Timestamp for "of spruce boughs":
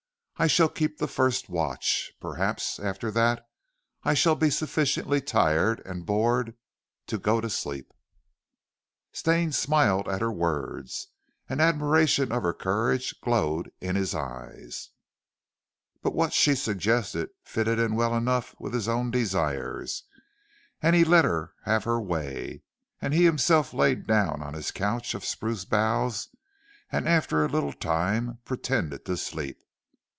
25.13-26.29